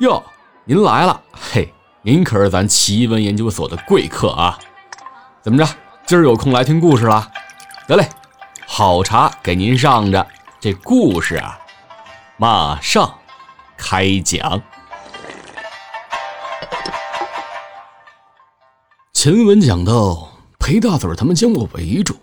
[0.00, 0.22] 哟，
[0.64, 4.56] 您来了，嘿，您可是咱奇闻研究所的贵客啊！
[5.42, 5.68] 怎么着，
[6.06, 7.28] 今儿有空来听故事了？
[7.88, 8.08] 得嘞，
[8.64, 10.24] 好茶给您上着。
[10.60, 11.58] 这故事啊，
[12.36, 13.12] 马上
[13.76, 14.62] 开讲。
[19.12, 20.28] 前文讲到，
[20.60, 22.14] 裴大嘴他们将我围住，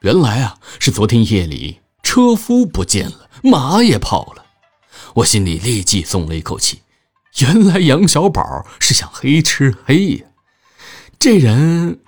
[0.00, 4.44] 原来啊是昨天夜里车夫不见了，马也跑了，
[5.14, 6.82] 我心里立即松了一口气。
[7.38, 10.26] 原来杨小宝是想黑吃黑呀，
[11.18, 12.00] 这人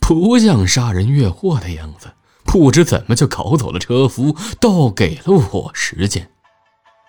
[0.00, 2.12] 不像杀人越货的样子。
[2.44, 6.30] 不知怎么就搞走了车夫，倒给了我时间。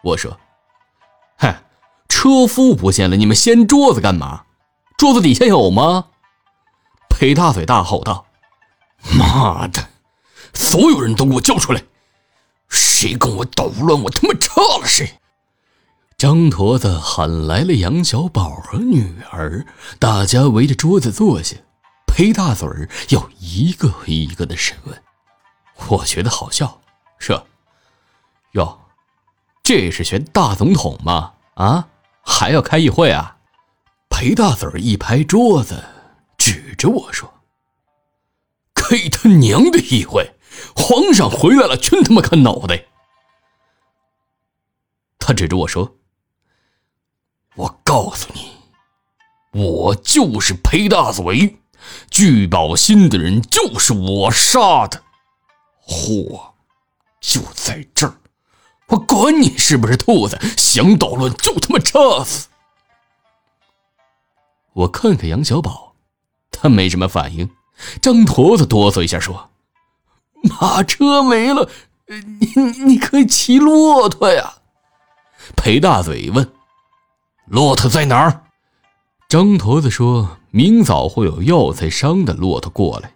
[0.03, 0.39] 我说
[1.35, 1.63] ：“嗨，
[2.07, 4.43] 车夫不见了，你们掀桌子干嘛？
[4.97, 6.09] 桌子底下有吗？”
[7.09, 8.27] 裴大嘴大吼道
[9.17, 9.89] ：“妈的！
[10.53, 11.83] 所有人都给我叫出来！
[12.69, 15.19] 谁跟我捣乱，我他妈插了谁！”
[16.21, 19.65] 张坨子喊来了杨小宝和女儿，
[19.97, 21.57] 大家围着桌子坐下。
[22.05, 25.03] 裴大嘴儿要一个一个的审问。
[25.87, 26.79] 我觉得好笑，
[27.17, 27.47] 说
[28.53, 28.81] ：“哟，
[29.63, 31.33] 这是选大总统吗？
[31.55, 31.87] 啊，
[32.21, 33.37] 还要开议会啊？”
[34.07, 35.83] 裴大嘴儿一拍桌子，
[36.37, 37.33] 指着我说
[38.75, 40.35] ：“开他娘的议会！
[40.75, 42.85] 皇上回来了，全他妈看脑袋！”
[45.17, 45.95] 他指着我说
[47.55, 48.51] ：“我告诉你，
[49.51, 51.59] 我就是裴大嘴，
[52.09, 55.03] 聚宝新的人就是我杀的。”
[55.83, 56.53] 货
[57.19, 58.15] 就在这儿，
[58.87, 62.47] 我管你是不是兔子，想捣乱就他妈插死！
[64.73, 65.95] 我看看杨小宝，
[66.49, 67.49] 他没什么反应。
[68.01, 69.49] 张坨子哆嗦一下说
[70.43, 71.69] ：“马车没了，
[72.07, 74.53] 你你可以骑骆驼呀。”
[75.57, 76.53] 裴大嘴问
[77.51, 78.45] ：“骆驼在哪儿？”
[79.27, 83.13] 张坨子说：“明早会有药材商的骆驼过来，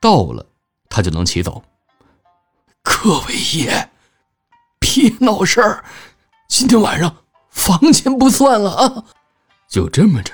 [0.00, 0.46] 到了
[0.88, 1.64] 他就能骑走。”
[2.82, 3.90] 各位爷，
[4.78, 5.84] 别闹事儿！
[6.48, 7.16] 今天晚上
[7.50, 9.04] 房钱不算了啊！
[9.68, 10.32] 就这么着，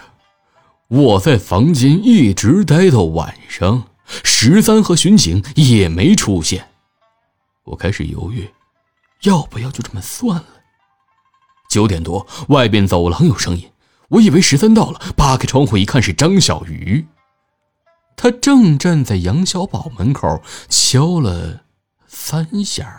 [0.89, 6.69] 我在房间一直待到晚上，十三和巡警也没出现。
[7.65, 8.51] 我开始犹豫，
[9.23, 10.45] 要不要就这么算了？
[11.73, 13.73] 九点多，外边走廊有声音，
[14.11, 17.07] 我以为十三到了，扒开窗户一看，是张小鱼，
[18.15, 21.63] 他正站在杨小宝门口，敲了。
[22.07, 22.95] 三下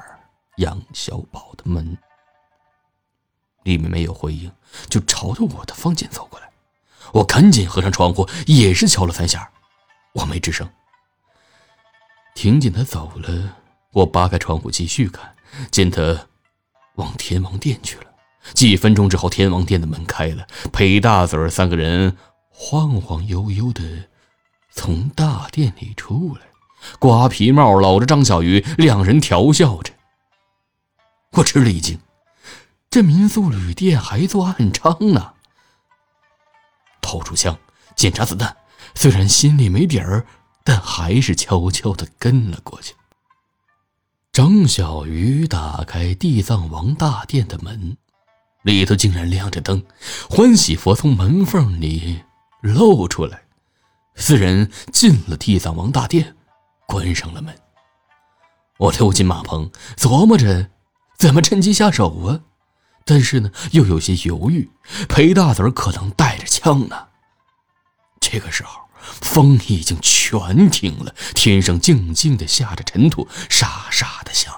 [0.58, 2.00] 杨小宝的门，
[3.62, 4.52] 里面没有回应，
[4.90, 6.50] 就朝着我的房间走过来。
[7.12, 9.52] 我赶紧合上窗户，也是敲了三下，
[10.14, 10.68] 我没吱声。
[12.34, 13.58] 听见他走了，
[13.92, 15.36] 我扒开窗户继续看，
[15.70, 16.26] 见他
[16.96, 18.06] 往天王殿去了。
[18.54, 22.18] 几分钟之后，天王殿的门开了，裴大嘴儿三个人
[22.50, 23.84] 晃晃悠悠的
[24.72, 26.42] 从大殿里出来。
[27.00, 29.94] 瓜皮帽搂着张小鱼，两人调笑着。
[31.32, 31.98] 我吃了一惊，
[32.90, 35.34] 这民宿旅店还做暗娼呢。
[37.02, 37.58] 掏出枪
[37.96, 38.58] 检查子弹，
[38.96, 40.26] 虽然心里没底儿，
[40.64, 42.94] 但还是悄悄的跟了过去。
[44.32, 47.98] 张小鱼打开地藏王大殿的门，
[48.64, 49.84] 里头竟然亮着灯，
[50.30, 52.24] 欢喜佛从门缝里
[52.62, 53.44] 露出来。
[54.16, 56.36] 四人进了地藏王大殿。
[56.86, 57.56] 关上了门，
[58.78, 60.70] 我溜进马棚，琢磨着
[61.18, 62.42] 怎么趁机下手啊。
[63.06, 64.70] 但是呢，又有些犹豫。
[65.10, 67.08] 裴大嘴可能带着枪呢。
[68.20, 74.54] 这个时候，风已经全停了，天上静静的下着尘土，沙沙的响。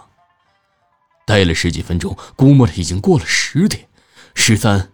[1.25, 3.87] 待了十几分钟，估摸着已经过了十点，
[4.35, 4.91] 十三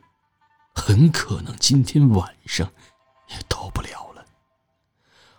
[0.74, 2.72] 很可能今天晚上
[3.30, 4.24] 也到不了了。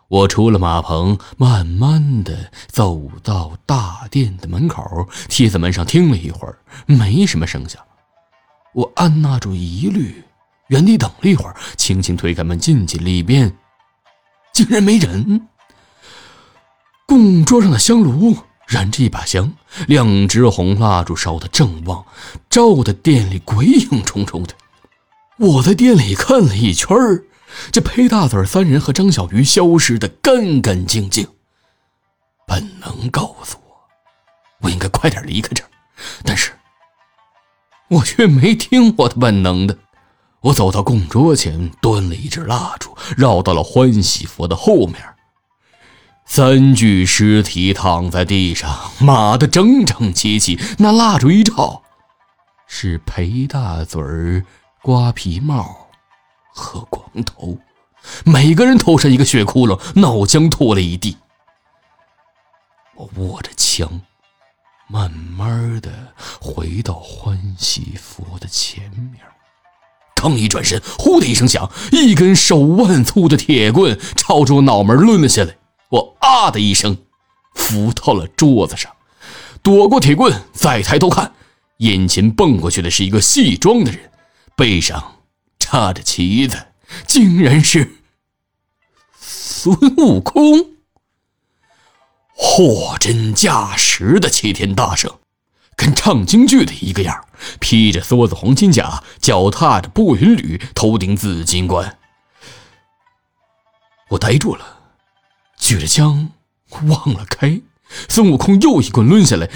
[0.08, 7.82] 我出了马棚，慢慢的走到大殿的门口，贴在门上听了一会儿，没什么声响。
[8.74, 10.22] 我按捺住疑虑，
[10.66, 13.56] 原地等了一会儿，轻轻推开门进去，里边
[14.52, 15.48] 竟然没人。
[17.06, 18.36] 供桌上的香炉
[18.72, 19.52] 燃着一把香，
[19.86, 22.06] 两支红蜡烛烧得正旺，
[22.48, 24.54] 照得店里鬼影重重的。
[25.36, 27.24] 我在店里看了一圈儿。
[27.70, 31.28] 这裴大嘴三人和张小鱼消失的干干净净。
[32.46, 33.76] 本能告诉我，
[34.62, 35.68] 我应该快点离开这儿，
[36.24, 36.52] 但是，
[37.88, 39.76] 我却没听我的本能的。
[40.40, 44.96] 我走到供桌前，端了一支蜡烛，绕到了欢喜佛的后面。
[46.24, 50.58] 三具尸体躺在地上，码的整整齐齐。
[50.78, 51.82] 那蜡烛一照，
[52.66, 54.44] 是裴大嘴儿
[54.80, 55.88] 瓜皮帽
[56.54, 57.58] 和光头，
[58.24, 61.18] 每个人头上一个血窟窿，脑浆吐了一地。
[62.94, 64.00] 我握着枪，
[64.88, 65.90] 慢慢的
[66.40, 69.20] 回到欢喜佛的前面。
[70.14, 75.56] 刚一转身，呼的一声响，一根手腕粗的铁棍朝着我脑门抡了下来。
[75.92, 76.96] 我啊的一声，
[77.54, 78.90] 伏到了桌子上，
[79.62, 81.34] 躲过铁棍，再抬头看，
[81.78, 84.10] 眼前蹦过去的是一个戏装的人，
[84.56, 85.18] 背上
[85.58, 86.68] 插着旗子，
[87.06, 87.96] 竟然是
[89.20, 90.72] 孙悟空。
[92.34, 95.18] 货真价实的齐天大圣，
[95.76, 97.26] 跟唱京剧的一个样
[97.60, 101.98] 披着梭子黄金甲，脚踏着步云履，头顶紫金冠。
[104.08, 104.80] 我呆住了，
[105.62, 106.28] 举着枪
[106.86, 107.60] 忘了开，
[108.08, 109.48] 孙悟空又一棍抡下来，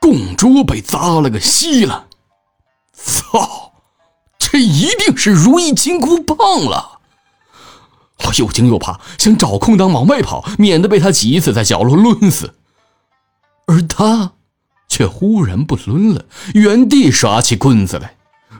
[0.00, 2.06] 供桌被砸了个稀烂。
[2.94, 3.74] 操！
[4.38, 7.00] 这一定是如意金箍棒了。
[8.24, 12.54] 我又惊又怕，想找空档往外跑，免得被他急死在角落抡死。
[13.66, 14.32] 而他
[14.88, 18.16] 却忽然不抡了，原地耍起棍子来。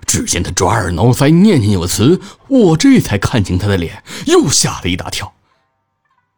[0.06, 2.20] 只见他抓耳挠腮，念念有词。
[2.48, 5.32] 我这才看清他的脸，又吓了一大跳。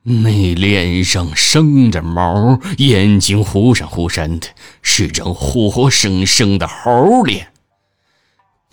[0.03, 4.47] 那脸上生着毛，眼睛忽闪忽闪的，
[4.81, 7.49] 是张活生生的猴脸。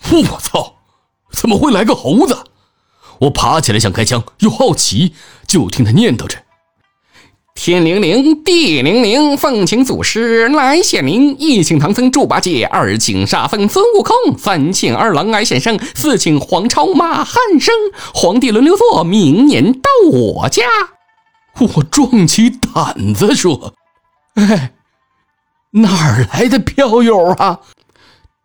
[0.09, 0.75] 我操！
[1.33, 2.37] 怎么会来个猴子？
[3.19, 5.13] 我爬起来想开枪，又好奇，
[5.45, 6.37] 就听他念叨着
[7.53, 11.35] ：“天灵灵，地灵灵，奉请祖师来显灵。
[11.37, 17.75] 一请唐僧猪八戒，二请沙僧孙悟空，三请二郎来显圣，四请黄超马汉生。
[18.13, 20.63] 皇帝轮流坐，明年到我家。”
[21.59, 23.73] 我壮起胆子说
[24.35, 24.73] ：“哎，
[25.71, 27.59] 哪儿来的票友啊？”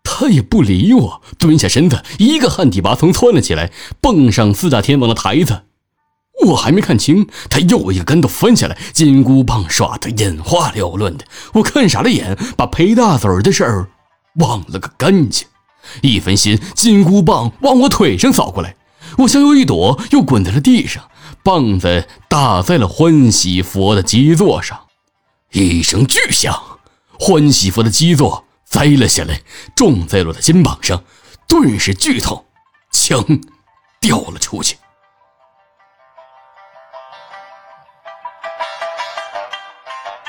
[0.04, 3.70] 他也不理我，蹲下身子，一个旱地拔葱窜了起来，
[4.00, 5.62] 蹦上四大天王的台子。
[6.46, 11.24] 我还没看清，他又一个跟头翻下来，金箍棒耍得眼花缭乱的。
[11.52, 13.88] 我看傻了眼，把裴大嘴的事儿
[14.36, 15.46] 忘了个干净。
[16.00, 18.74] 一分心，金箍棒往我腿上扫过来，
[19.18, 21.04] 我向右一躲，又滚在了地上，
[21.44, 24.86] 棒子打在了欢喜佛的基座上，
[25.50, 26.78] 一声巨响，
[27.18, 28.44] 欢喜佛的基座。
[28.64, 29.38] 栽了下来，
[29.76, 31.04] 撞在了我的肩膀上，
[31.46, 32.42] 顿时剧痛，
[32.90, 33.22] 枪
[34.00, 34.78] 掉了出去。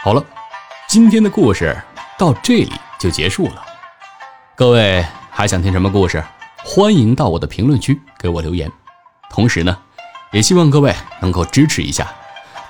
[0.04, 0.22] 好了，
[0.90, 1.82] 今天的故事
[2.18, 3.66] 到这里就结束了。
[4.58, 6.22] 各位还想听什么故事？
[6.66, 8.70] 欢迎到我的评论区给我留言。
[9.30, 9.78] 同时呢，
[10.34, 12.12] 也希望各位能够支持一下，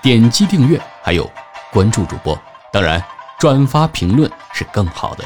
[0.01, 1.27] 点击订阅，还有
[1.71, 2.37] 关注主播。
[2.73, 3.01] 当然，
[3.39, 5.23] 转发评论是更好的。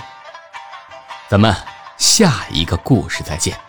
[1.28, 1.54] 咱们
[1.98, 3.67] 下一个故事再见。